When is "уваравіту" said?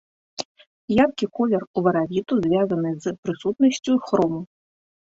1.83-2.33